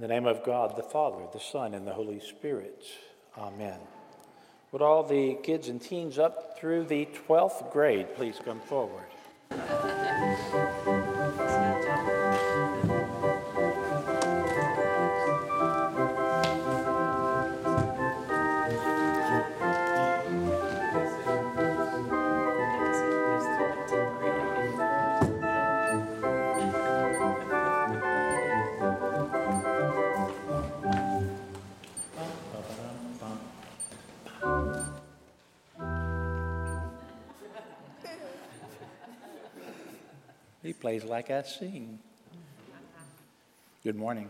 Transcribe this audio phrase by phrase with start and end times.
[0.00, 2.86] In the name of God, the Father, the Son, and the Holy Spirit.
[3.36, 3.78] Amen.
[4.72, 9.04] Would all the kids and teens up through the 12th grade please come forward?
[40.90, 42.00] Plays like I sing.
[43.84, 44.28] Good morning.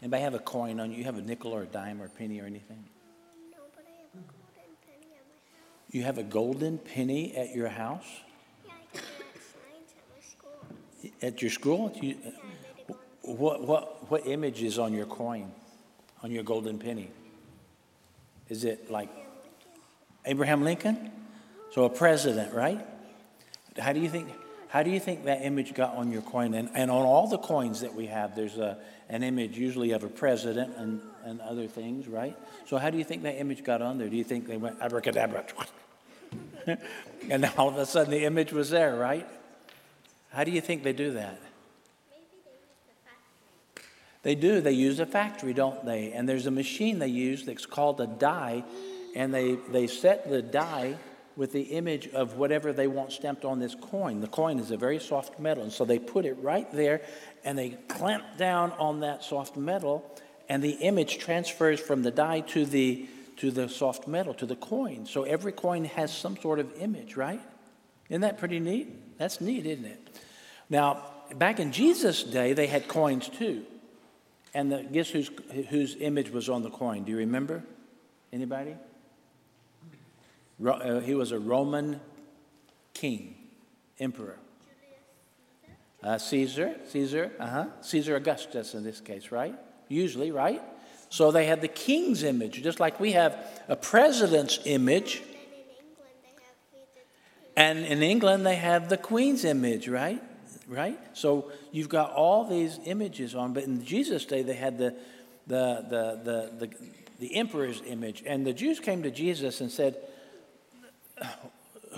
[0.00, 0.98] Anybody have a coin on you?
[0.98, 2.84] You have a nickel or a dime or a penny or anything?
[3.50, 5.90] No, but I have a golden penny at my house.
[5.90, 8.06] You have a golden penny at your house?
[8.64, 9.00] Yeah, I at
[9.42, 11.18] science at my school.
[11.20, 11.92] At your school?
[12.00, 15.50] You, Yeah, I did it what, what, what image is on your coin,
[16.22, 17.10] on your golden penny?
[18.48, 19.80] Is it like on Lincoln.
[20.26, 21.10] Abraham Lincoln?
[21.72, 22.86] So a president, right?
[23.76, 24.28] How do you think?
[24.72, 26.54] How do you think that image got on your coin?
[26.54, 28.78] And, and on all the coins that we have, there's a,
[29.10, 32.34] an image usually of a president and, and other things, right?
[32.64, 34.08] So how do you think that image got on there?
[34.08, 35.44] Do you think they went abracadabra?
[37.28, 39.28] and all of a sudden the image was there, right?
[40.30, 41.38] How do you think they do that?
[44.22, 44.62] They do.
[44.62, 46.12] They use a factory, don't they?
[46.12, 48.64] And there's a machine they use that's called a die,
[49.14, 50.96] and they, they set the die
[51.36, 54.20] with the image of whatever they want stamped on this coin.
[54.20, 57.02] The coin is a very soft metal, and so they put it right there,
[57.44, 60.10] and they clamp down on that soft metal,
[60.48, 63.06] and the image transfers from the die to the
[63.38, 65.06] to the soft metal, to the coin.
[65.06, 67.40] So every coin has some sort of image, right?
[68.08, 69.18] Isn't that pretty neat?
[69.18, 70.20] That's neat, isn't it?
[70.68, 71.02] Now,
[71.34, 73.64] back in Jesus' day, they had coins too.
[74.54, 75.30] And the, guess whose,
[75.70, 77.04] whose image was on the coin?
[77.04, 77.64] Do you remember?
[78.32, 78.76] Anybody?
[80.64, 82.00] Uh, he was a Roman
[82.94, 83.36] king,
[83.98, 84.38] emperor.
[86.02, 87.66] Uh, Caesar, Caesar, uh huh.
[87.82, 89.54] Caesar Augustus in this case, right?
[89.88, 90.60] Usually, right?
[91.10, 93.36] So they had the king's image, just like we have
[93.68, 95.22] a president's image,
[97.54, 100.22] And in England, they have the and in England they have the queen's image, right?
[100.66, 100.98] Right?
[101.12, 104.94] So you've got all these images on, but in Jesus' day they had the
[105.46, 106.76] the the the the,
[107.20, 108.22] the emperor's image.
[108.26, 109.96] And the Jews came to Jesus and said,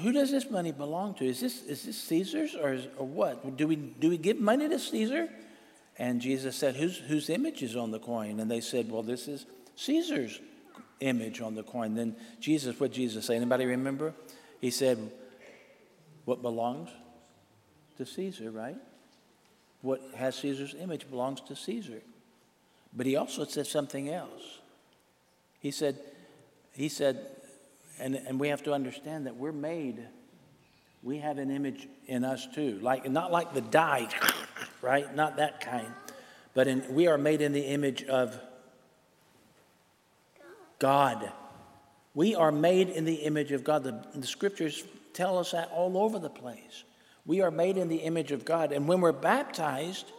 [0.01, 1.25] Who does this money belong to?
[1.25, 3.57] Is this is this Caesar's or, is, or what?
[3.57, 5.29] Do we do we give money to Caesar?
[5.97, 8.41] And Jesus said, Whose whose image is on the coin?
[8.41, 9.47] And they said, Well, this is
[9.77, 10.41] Caesar's
[11.01, 11.95] image on the coin.
[11.95, 13.37] Then Jesus, what Jesus say?
[13.37, 14.15] Anybody remember?
[14.61, 15.11] He said,
[16.25, 16.91] what belongs
[17.99, 18.77] to Caesar, right?
[19.83, 22.01] What has Caesar's image belongs to Caesar.
[22.97, 24.61] But he also said something else.
[25.61, 25.99] He said,
[26.73, 27.27] he said,
[27.99, 30.07] and, and we have to understand that we're made,
[31.03, 32.79] we have an image in us too.
[32.83, 34.09] Like not like the die,
[34.83, 35.15] right?
[35.15, 35.93] Not that kind.
[36.55, 38.39] But in, we are made in the image of
[40.79, 41.33] God.
[42.15, 43.83] We are made in the image of God.
[43.83, 46.85] The, the scriptures tell us that all over the place.
[47.27, 48.73] We are made in the image of God.
[48.73, 50.13] And when we're baptized,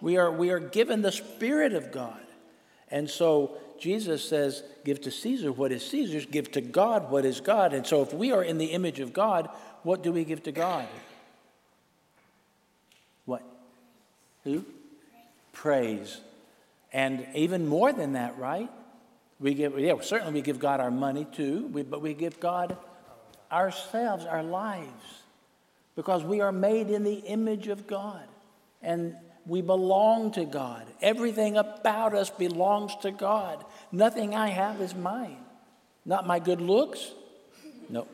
[0.00, 2.20] we are, we are given the Spirit of God.
[2.90, 7.40] And so Jesus says, Give to Caesar what is Caesar's, give to God what is
[7.40, 7.72] God.
[7.72, 9.48] And so if we are in the image of God,
[9.82, 10.86] what do we give to God?
[13.24, 13.42] What?
[14.44, 14.64] Who?
[15.52, 16.20] Praise.
[16.92, 18.70] And even more than that, right?
[19.40, 22.76] We give, yeah, certainly we give God our money too, we, but we give God
[23.52, 25.22] ourselves, our lives,
[25.94, 28.26] because we are made in the image of God
[28.82, 29.16] and
[29.48, 30.86] we belong to God.
[31.00, 33.64] Everything about us belongs to God.
[33.90, 35.38] Nothing I have is mine.
[36.04, 37.12] Not my good looks.
[37.88, 38.06] No,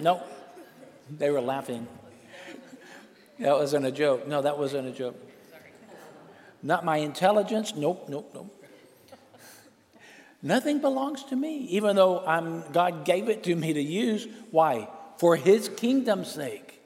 [0.00, 0.22] no.
[1.10, 1.88] They were laughing.
[3.38, 4.28] That wasn't a joke.
[4.28, 5.16] No, that wasn't a joke.
[6.62, 7.74] Not my intelligence.
[7.74, 8.56] Nope, nope, nope.
[10.42, 14.26] Nothing belongs to me, even though I'm, God gave it to me to use.
[14.50, 14.88] Why?
[15.18, 16.80] For His kingdom's sake,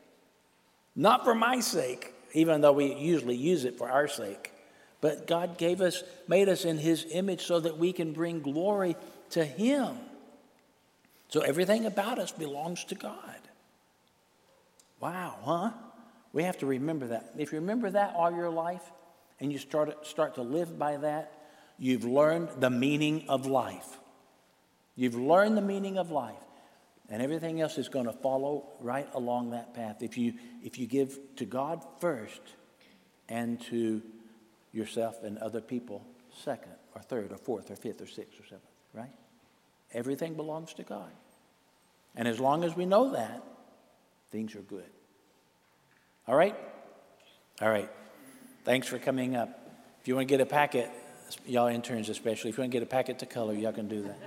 [0.96, 4.52] not for my sake, even though we usually use it for our sake.
[5.00, 8.96] But God gave us, made us in His image so that we can bring glory
[9.30, 9.96] to Him.
[11.28, 13.40] So everything about us belongs to God.
[15.00, 15.70] Wow, huh?
[16.32, 17.32] We have to remember that.
[17.38, 18.82] If you remember that all your life
[19.40, 21.32] and you start, start to live by that,
[21.78, 23.98] You've learned the meaning of life.
[24.96, 26.34] You've learned the meaning of life.
[27.10, 30.02] And everything else is going to follow right along that path.
[30.02, 32.40] If you, if you give to God first
[33.28, 34.02] and to
[34.72, 38.62] yourself and other people second or third or fourth or fifth or sixth or seventh,
[38.94, 39.12] right?
[39.92, 41.10] Everything belongs to God.
[42.16, 43.42] And as long as we know that,
[44.30, 44.90] things are good.
[46.26, 46.56] All right?
[47.60, 47.90] All right.
[48.64, 49.60] Thanks for coming up.
[50.00, 50.90] If you want to get a packet,
[51.46, 54.02] y'all interns especially, if you want to get a packet to color, y'all can do
[54.02, 54.18] that.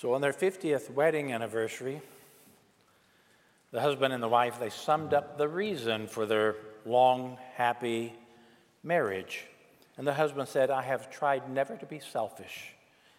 [0.00, 2.00] So on their 50th wedding anniversary,
[3.70, 6.56] the husband and the wife, they summed up the reason for their
[6.86, 8.14] long, happy
[8.82, 9.44] marriage.
[9.98, 12.72] And the husband said, I have tried never to be selfish.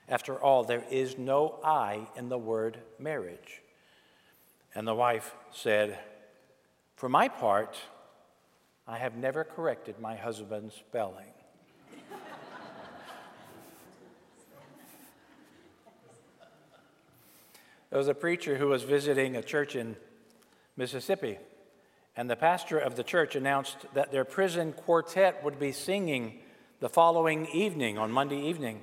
[0.09, 3.61] After all, there is no I in the word marriage.
[4.73, 5.99] And the wife said,
[6.95, 7.77] For my part,
[8.87, 11.29] I have never corrected my husband's spelling.
[17.91, 19.97] There was a preacher who was visiting a church in
[20.77, 21.38] Mississippi,
[22.15, 26.39] and the pastor of the church announced that their prison quartet would be singing
[26.79, 28.81] the following evening, on Monday evening.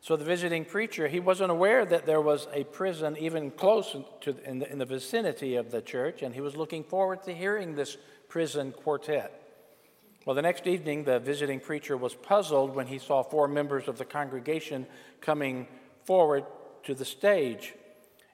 [0.00, 4.36] So the visiting preacher, he wasn't aware that there was a prison even close to
[4.44, 7.76] in the, in the vicinity of the church, and he was looking forward to hearing
[7.76, 7.96] this
[8.28, 9.40] prison quartet.
[10.26, 13.96] Well, the next evening, the visiting preacher was puzzled when he saw four members of
[13.96, 14.86] the congregation
[15.20, 15.68] coming
[16.04, 16.44] forward
[16.82, 17.74] to the stage.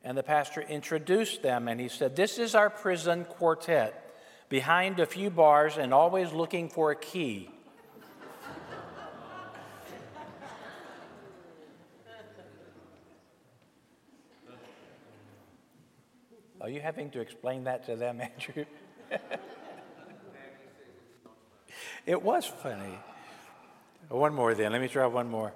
[0.03, 4.17] And the pastor introduced them and he said, This is our prison quartet,
[4.49, 7.51] behind a few bars and always looking for a key.
[16.61, 18.65] Are you having to explain that to them, Andrew?
[22.07, 22.99] it was funny.
[24.09, 24.73] One more then.
[24.73, 25.53] Let me try one more.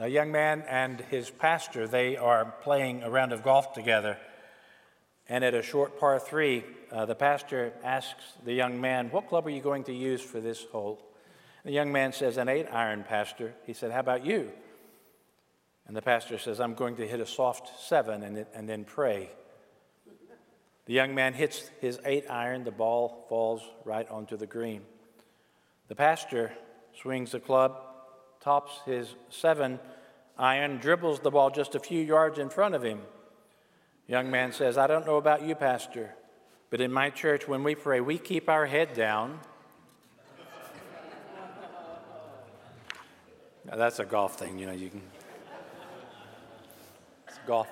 [0.00, 4.16] A young man and his pastor, they are playing a round of golf together.
[5.28, 9.46] And at a short par three, uh, the pastor asks the young man, What club
[9.46, 11.04] are you going to use for this hole?
[11.64, 13.54] The young man says, An eight iron, Pastor.
[13.66, 14.52] He said, How about you?
[15.88, 19.30] And the pastor says, I'm going to hit a soft seven and, and then pray.
[20.86, 24.82] The young man hits his eight iron, the ball falls right onto the green.
[25.88, 26.52] The pastor
[26.94, 27.87] swings the club,
[28.40, 29.78] tops his seven
[30.38, 33.00] iron, dribbles the ball just a few yards in front of him.
[34.06, 36.14] Young man says, I don't know about you, Pastor,
[36.70, 39.40] but in my church, when we pray, we keep our head down.
[43.64, 45.02] now, that's a golf thing, you know, you can.
[47.28, 47.68] It's golf.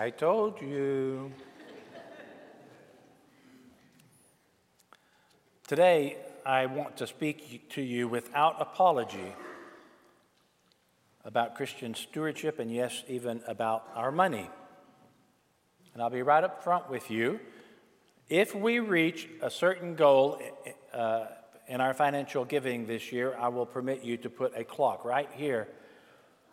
[0.00, 1.30] I told you.
[5.68, 6.16] Today,
[6.46, 9.34] I want to speak to you without apology
[11.22, 14.48] about Christian stewardship and, yes, even about our money.
[15.92, 17.38] And I'll be right up front with you.
[18.30, 20.40] If we reach a certain goal
[20.94, 21.26] uh,
[21.68, 25.28] in our financial giving this year, I will permit you to put a clock right
[25.34, 25.68] here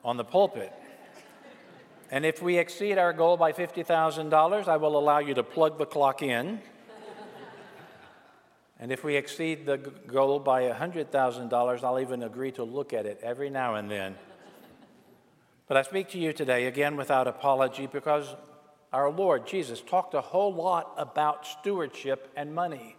[0.04, 0.74] on the pulpit.
[2.10, 5.86] And if we exceed our goal by $50,000, I will allow you to plug the
[5.86, 6.62] clock in.
[8.80, 13.20] and if we exceed the goal by $100,000, I'll even agree to look at it
[13.22, 14.16] every now and then.
[15.68, 18.34] But I speak to you today again without apology because
[18.94, 22.96] our Lord Jesus talked a whole lot about stewardship and money.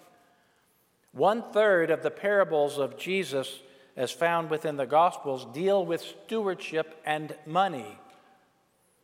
[1.12, 3.60] One third of the parables of Jesus,
[3.96, 7.98] as found within the Gospels, deal with stewardship and money.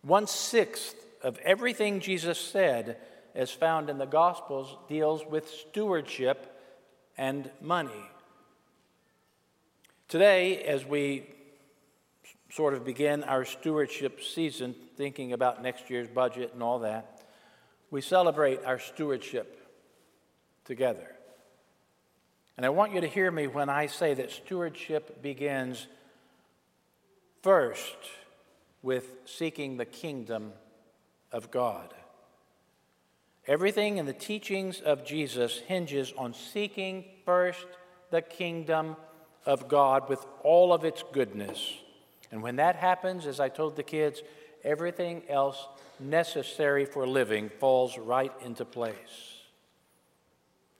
[0.05, 2.99] One sixth of everything Jesus said,
[3.35, 6.61] as found in the Gospels, deals with stewardship
[7.17, 7.91] and money.
[10.09, 11.25] Today, as we
[12.51, 17.23] sort of begin our stewardship season, thinking about next year's budget and all that,
[17.91, 19.67] we celebrate our stewardship
[20.67, 21.09] together.
[22.59, 25.87] And I want you to hear me when I say that stewardship begins
[27.43, 27.97] first
[28.85, 30.53] with seeking the kingdom
[31.33, 31.93] of God.
[33.47, 37.67] Everything in the teachings of Jesus hinges on seeking first
[38.11, 38.97] the kingdom
[39.47, 41.73] of God with all of its goodness.
[42.31, 44.23] And when that happens, as I told the kids,
[44.63, 45.67] everything else
[45.99, 49.35] necessary for living falls right into place.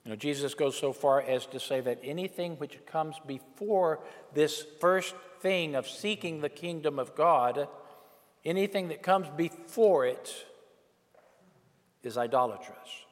[0.05, 4.01] You know, Jesus goes so far as to say that anything which comes before
[4.35, 7.69] this first thing of seeking the kingdom of God,
[8.45, 10.33] anything that comes before it
[12.03, 13.05] is idolatrous.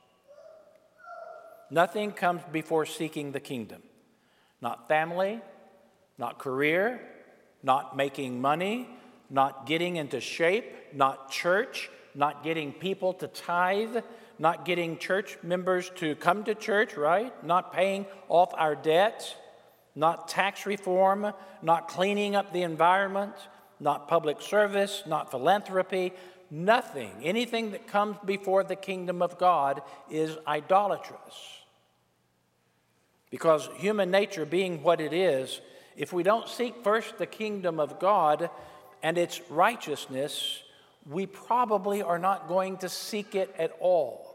[1.71, 3.83] Nothing comes before seeking the kingdom.
[4.61, 5.41] Not family,
[6.19, 7.01] not career,
[7.63, 8.89] not making money,
[9.31, 13.97] not getting into shape, not church, not getting people to tithe,
[14.39, 17.33] not getting church members to come to church, right?
[17.45, 19.35] Not paying off our debts,
[19.95, 23.35] not tax reform, not cleaning up the environment,
[23.83, 26.13] not public service, not philanthropy,
[26.51, 27.11] nothing.
[27.23, 31.59] Anything that comes before the kingdom of God is idolatrous.
[33.31, 35.61] Because human nature being what it is,
[35.97, 38.51] if we don't seek first the kingdom of God
[39.03, 40.63] and its righteousness,
[41.11, 44.29] we probably are not going to seek it at all.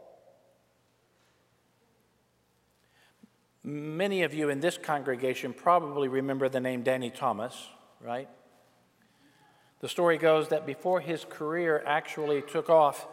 [3.64, 7.68] Many of you in this congregation probably remember the name Danny Thomas,
[8.00, 8.28] right?
[9.80, 13.06] The story goes that before his career actually took off,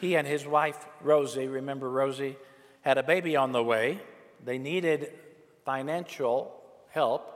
[0.00, 2.36] he and his wife, Rosie, remember Rosie,
[2.82, 4.00] had a baby on the way.
[4.44, 5.12] They needed
[5.64, 6.54] financial
[6.90, 7.30] help.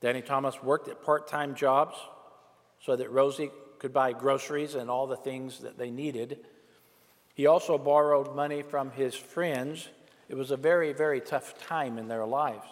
[0.00, 1.96] Danny Thomas worked at part time jobs
[2.80, 6.38] so that Rosie could buy groceries and all the things that they needed.
[7.34, 9.88] He also borrowed money from his friends
[10.28, 12.66] it was a very, very tough time in their lives.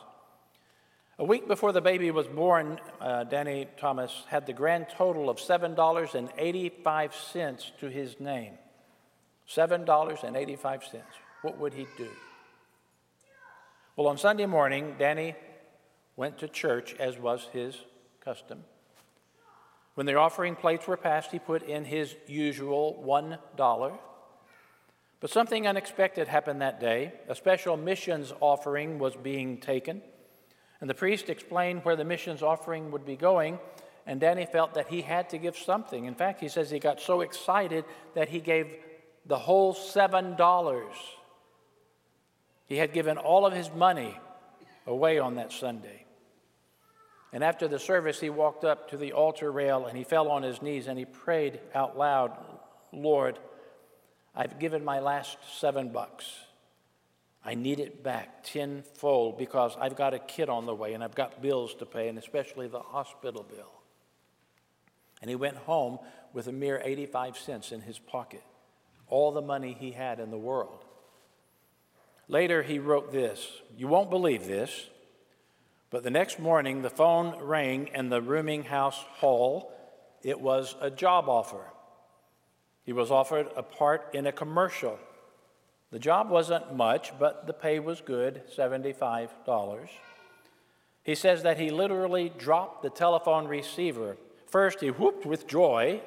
[1.19, 5.39] A week before the baby was born, uh, Danny Thomas had the grand total of
[5.39, 8.59] $7.85 to his name.
[9.49, 11.01] $7.85.
[11.41, 12.11] What would he do?
[13.97, 15.35] Well, on Sunday morning, Danny
[16.17, 17.79] went to church as was his
[18.23, 18.65] custom.
[19.95, 23.99] When the offering plates were passed, he put in his usual $1.
[25.21, 27.15] But something unexpected happened that day.
[27.27, 30.03] A special missions offering was being taken,
[30.81, 33.59] and the priest explained where the missions offering would be going.
[34.07, 36.05] And Danny felt that he had to give something.
[36.05, 38.77] In fact, he says he got so excited that he gave
[39.25, 40.89] the whole $7.
[42.67, 44.19] He had given all of his money
[44.87, 46.05] away on that Sunday.
[47.33, 50.43] And after the service, he walked up to the altar rail and he fell on
[50.43, 52.37] his knees and he prayed out loud,
[52.93, 53.39] Lord,
[54.35, 56.46] I've given my last seven bucks.
[57.47, 61.15] I need it back tenfold because I've got a kid on the way and I've
[61.15, 63.71] got bills to pay, and especially the hospital bill.
[65.23, 66.01] And he went home
[66.33, 68.43] with a mere 85 cents in his pocket,
[69.07, 70.85] all the money he had in the world.
[72.27, 74.89] Later, he wrote this You won't believe this,
[75.91, 79.73] but the next morning the phone rang in the rooming house hall.
[80.25, 81.65] It was a job offer.
[82.83, 84.99] He was offered a part in a commercial.
[85.91, 89.29] The job wasn't much, but the pay was good $75.
[91.05, 94.17] He says that he literally dropped the telephone receiver.
[94.47, 96.01] First, he whooped with joy.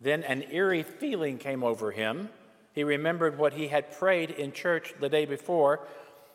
[0.00, 2.28] Then, an eerie feeling came over him.
[2.72, 5.80] He remembered what he had prayed in church the day before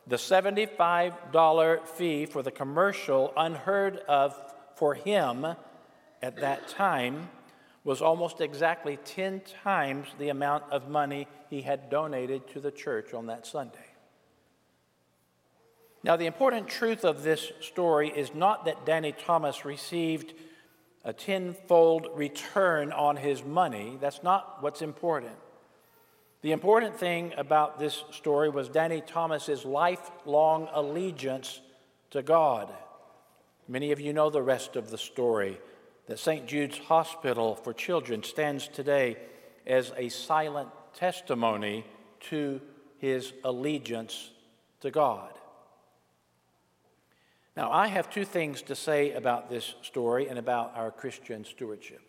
[0.07, 4.35] the $75 fee for the commercial, unheard of
[4.75, 5.45] for him
[6.21, 7.29] at that time
[7.83, 13.13] was almost exactly 10 times the amount of money he had donated to the church
[13.13, 13.79] on that Sunday.
[16.03, 20.33] Now, the important truth of this story is not that Danny Thomas received
[21.03, 23.97] a tenfold return on his money.
[23.99, 25.35] That's not what's important.
[26.41, 31.61] The important thing about this story was Danny Thomas's lifelong allegiance
[32.11, 32.71] to God.
[33.67, 35.59] Many of you know the rest of the story
[36.07, 36.47] that St.
[36.47, 39.17] Jude's Hospital for Children stands today
[39.65, 41.85] as a silent testimony
[42.29, 42.61] to
[42.97, 44.31] his allegiance
[44.81, 45.31] to God.
[47.55, 52.01] Now, I have two things to say about this story and about our Christian stewardship.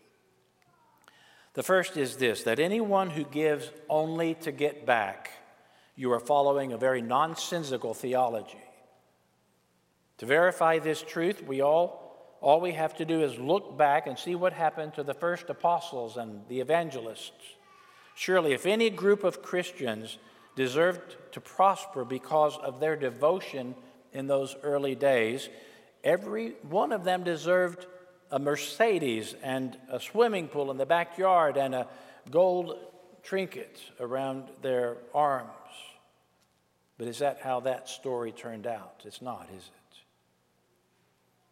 [1.54, 5.30] The first is this that anyone who gives only to get back,
[5.96, 8.62] you are following a very nonsensical theology.
[10.18, 12.01] To verify this truth, we all
[12.42, 15.48] all we have to do is look back and see what happened to the first
[15.48, 17.30] apostles and the evangelists.
[18.16, 20.18] Surely, if any group of Christians
[20.56, 23.76] deserved to prosper because of their devotion
[24.12, 25.48] in those early days,
[26.02, 27.86] every one of them deserved
[28.30, 31.86] a Mercedes and a swimming pool in the backyard and a
[32.30, 32.76] gold
[33.22, 35.48] trinket around their arms.
[36.98, 39.02] But is that how that story turned out?
[39.04, 39.81] It's not, is it?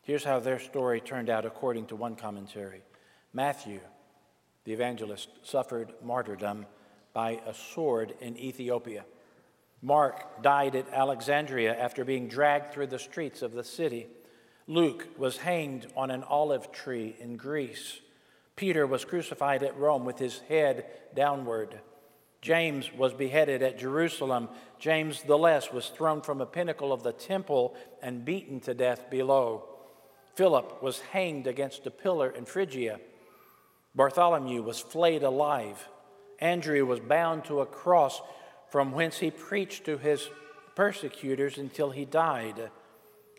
[0.02, 2.83] Here's how their story turned out according to one commentary
[3.33, 3.80] Matthew
[4.64, 6.66] the evangelist, suffered martyrdom
[7.12, 9.04] by a sword in Ethiopia.
[9.83, 14.07] Mark died at Alexandria after being dragged through the streets of the city.
[14.66, 18.00] Luke was hanged on an olive tree in Greece.
[18.57, 21.80] Peter was crucified at Rome with his head downward.
[22.42, 24.50] James was beheaded at Jerusalem.
[24.78, 29.09] James the Less was thrown from a pinnacle of the temple and beaten to death
[29.11, 29.70] below.
[30.35, 33.01] Philip was hanged against a pillar in Phrygia.
[33.95, 35.89] Bartholomew was flayed alive.
[36.39, 38.21] Andrew was bound to a cross
[38.71, 40.31] from whence he preached to his
[40.75, 42.71] persecutors until he died.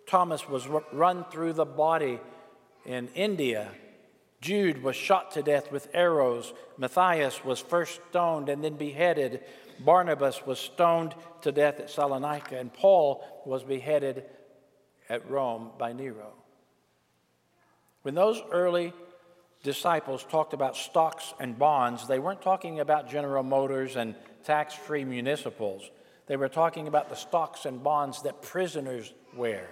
[0.07, 2.19] Thomas was run through the body
[2.85, 3.71] in India.
[4.41, 6.53] Jude was shot to death with arrows.
[6.77, 9.43] Matthias was first stoned and then beheaded.
[9.79, 14.25] Barnabas was stoned to death at Salonika, and Paul was beheaded
[15.09, 16.33] at Rome by Nero.
[18.01, 18.93] When those early
[19.63, 25.05] disciples talked about stocks and bonds, they weren't talking about General Motors and tax free
[25.05, 25.89] municipals.
[26.27, 29.67] They were talking about the stocks and bonds that prisoners wear.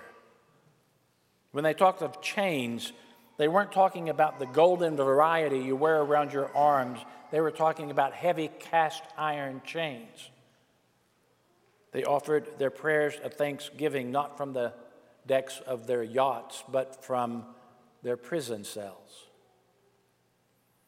[1.51, 2.93] When they talked of chains,
[3.37, 6.99] they weren't talking about the golden variety you wear around your arms.
[7.31, 10.29] They were talking about heavy cast iron chains.
[11.91, 14.73] They offered their prayers of thanksgiving not from the
[15.25, 17.45] decks of their yachts, but from
[18.03, 19.25] their prison cells.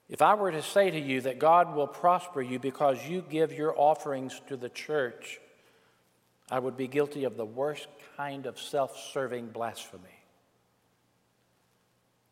[0.10, 3.54] If I were to say to you that God will prosper you because you give
[3.54, 5.40] your offerings to the church,
[6.50, 7.88] I would be guilty of the worst
[8.18, 10.04] kind of self serving blasphemy.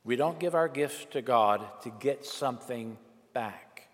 [0.03, 2.97] We don't give our gifts to God to get something
[3.33, 3.87] back.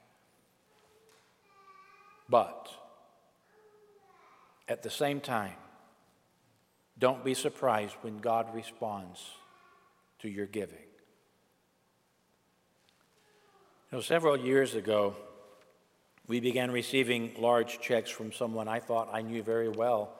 [2.27, 2.70] But
[4.68, 5.54] at the same time,
[6.98, 9.22] don't be surprised when God responds
[10.27, 10.77] your giving.
[13.91, 15.15] You know, several years ago,
[16.27, 20.12] we began receiving large checks from someone I thought I knew very well.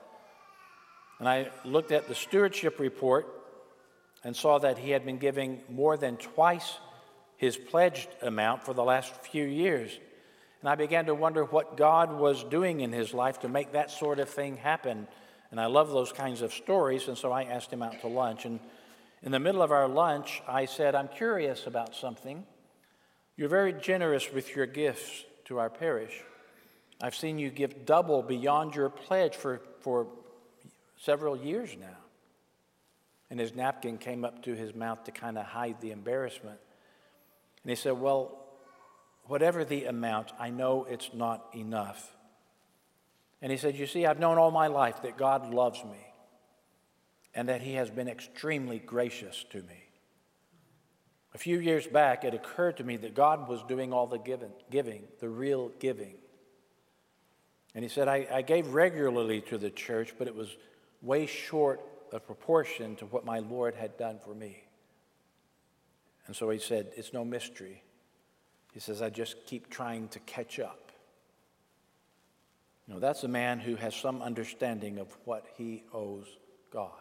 [1.18, 3.26] And I looked at the stewardship report
[4.22, 6.78] and saw that he had been giving more than twice
[7.36, 9.98] his pledged amount for the last few years.
[10.60, 13.90] And I began to wonder what God was doing in his life to make that
[13.90, 15.06] sort of thing happen.
[15.50, 18.44] And I love those kinds of stories, and so I asked him out to lunch.
[18.46, 18.58] And
[19.22, 22.44] in the middle of our lunch, I said, I'm curious about something.
[23.36, 26.22] You're very generous with your gifts to our parish.
[27.00, 30.06] I've seen you give double beyond your pledge for, for
[30.96, 31.96] several years now.
[33.30, 36.58] And his napkin came up to his mouth to kind of hide the embarrassment.
[37.62, 38.38] And he said, Well,
[39.24, 42.14] whatever the amount, I know it's not enough.
[43.42, 46.05] And he said, You see, I've known all my life that God loves me
[47.36, 49.84] and that he has been extremely gracious to me.
[51.34, 54.52] A few years back, it occurred to me that God was doing all the giving,
[54.70, 56.14] giving the real giving.
[57.74, 60.56] And he said, I, I gave regularly to the church, but it was
[61.02, 64.64] way short of proportion to what my Lord had done for me.
[66.26, 67.82] And so he said, It's no mystery.
[68.72, 70.90] He says, I just keep trying to catch up.
[72.88, 76.26] You know, that's a man who has some understanding of what he owes
[76.72, 76.92] God.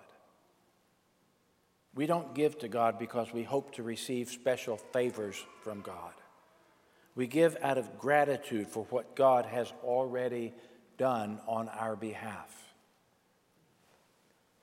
[1.96, 6.14] We don't give to God because we hope to receive special favors from God.
[7.16, 10.54] We give out of gratitude for what God has already
[10.98, 12.52] done on our behalf.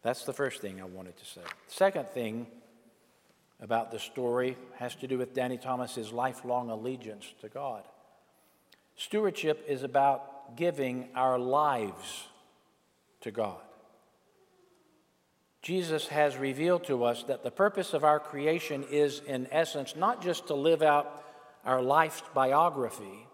[0.02, 1.40] That's the first thing I wanted to say.
[1.68, 2.46] Second thing
[3.60, 7.84] about the story has to do with Danny Thomas's lifelong allegiance to God.
[8.96, 12.26] Stewardship is about giving our lives
[13.22, 13.60] to God.
[15.62, 20.20] Jesus has revealed to us that the purpose of our creation is, in essence, not
[20.20, 21.24] just to live out
[21.64, 23.28] our life's biography,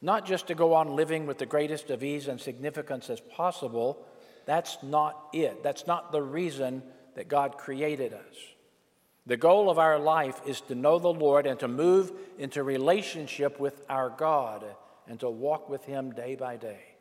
[0.00, 4.06] not just to go on living with the greatest of ease and significance as possible.
[4.46, 5.62] That's not it.
[5.62, 6.82] That's not the reason
[7.14, 8.36] that God created us.
[9.26, 13.58] The goal of our life is to know the Lord and to move into relationship
[13.58, 14.64] with our God
[15.08, 16.95] and to walk with Him day by day.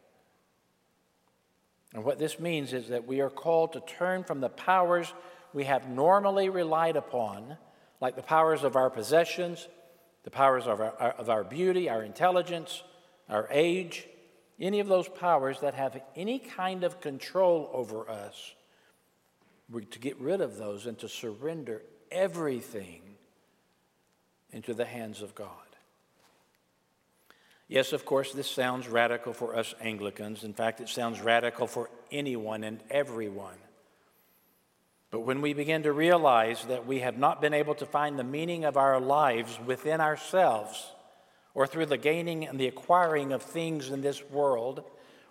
[1.95, 5.13] And what this means is that we are called to turn from the powers
[5.53, 7.55] we have normally relied upon,
[8.01, 9.69] like the powers of our possessions,
[10.23, 12.83] the powers of our, of our beauty, our intelligence,
[13.29, 14.05] our age,
[14.59, 18.53] any of those powers that have any kind of control over us.
[19.69, 21.81] We're to get rid of those and to surrender
[22.11, 23.03] everything
[24.51, 25.74] into the hands of God.
[27.67, 30.43] Yes, of course, this sounds radical for us Anglicans.
[30.43, 33.57] In fact, it sounds radical for anyone and everyone.
[35.09, 38.23] But when we begin to realize that we have not been able to find the
[38.23, 40.91] meaning of our lives within ourselves,
[41.55, 44.83] or through the gaining and the acquiring of things in this world,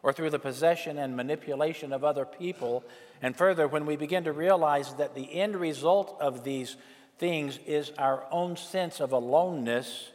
[0.03, 2.83] or through the possession and manipulation of other people,
[3.23, 6.77] and further, when we begin to realize that the end result of these
[7.19, 10.11] things is our own sense of aloneness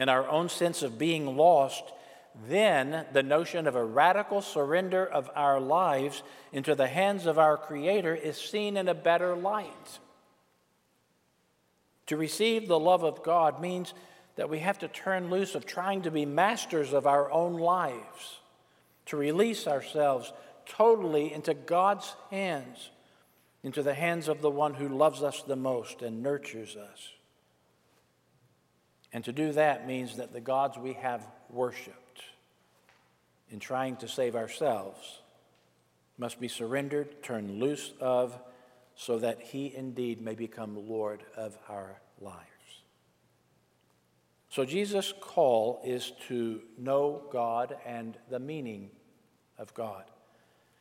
[0.00, 1.84] and our own sense of being lost,
[2.48, 7.58] then the notion of a radical surrender of our lives into the hands of our
[7.58, 9.98] Creator is seen in a better light.
[12.06, 13.92] To receive the love of God means
[14.36, 18.40] that we have to turn loose of trying to be masters of our own lives,
[19.06, 20.32] to release ourselves
[20.64, 22.90] totally into God's hands,
[23.62, 27.10] into the hands of the one who loves us the most and nurtures us.
[29.12, 32.22] And to do that means that the gods we have worshiped
[33.50, 35.20] in trying to save ourselves
[36.16, 38.38] must be surrendered, turned loose of,
[38.94, 42.46] so that He indeed may become Lord of our lives.
[44.50, 48.90] So, Jesus' call is to know God and the meaning
[49.58, 50.04] of God.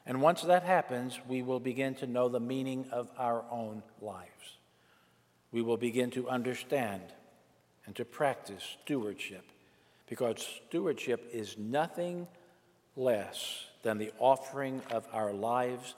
[0.05, 4.57] And once that happens, we will begin to know the meaning of our own lives.
[5.51, 7.03] We will begin to understand
[7.89, 9.43] and to practice stewardship
[10.07, 12.27] because stewardship is nothing
[12.95, 15.95] less than the offering of our lives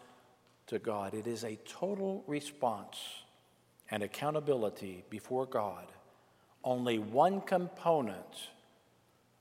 [0.67, 1.13] to God.
[1.13, 2.97] It is a total response
[3.89, 5.86] and accountability before God,
[6.63, 8.47] only one component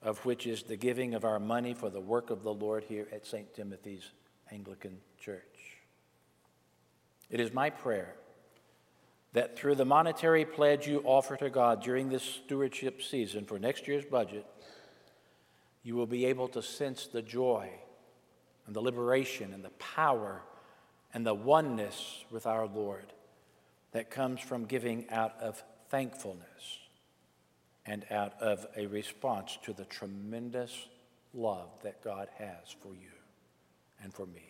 [0.02, 3.06] of which is the giving of our money for the work of the Lord here
[3.12, 3.54] at St.
[3.54, 4.10] Timothy's
[4.50, 5.76] Anglican Church.
[7.30, 8.16] It is my prayer
[9.32, 13.86] that through the monetary pledge you offer to God during this stewardship season for next
[13.86, 14.44] year's budget,
[15.82, 17.70] you will be able to sense the joy
[18.66, 20.42] and the liberation and the power
[21.14, 23.12] and the oneness with our Lord
[23.92, 26.78] that comes from giving out of thankfulness
[27.86, 30.86] and out of a response to the tremendous
[31.34, 33.10] love that God has for you
[34.02, 34.49] and for me.